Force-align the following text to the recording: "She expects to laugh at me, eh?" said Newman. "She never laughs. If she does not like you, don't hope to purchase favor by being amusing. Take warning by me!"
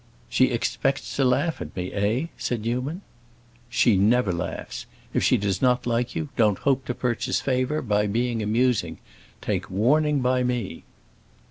"She 0.29 0.45
expects 0.45 1.15
to 1.17 1.23
laugh 1.23 1.61
at 1.61 1.75
me, 1.75 1.93
eh?" 1.93 2.25
said 2.35 2.61
Newman. 2.65 3.03
"She 3.69 3.97
never 3.97 4.33
laughs. 4.33 4.87
If 5.13 5.23
she 5.23 5.37
does 5.37 5.61
not 5.61 5.85
like 5.85 6.15
you, 6.15 6.29
don't 6.35 6.57
hope 6.57 6.85
to 6.85 6.95
purchase 6.95 7.39
favor 7.39 7.83
by 7.83 8.07
being 8.07 8.41
amusing. 8.41 8.97
Take 9.41 9.69
warning 9.69 10.19
by 10.21 10.41
me!" 10.41 10.85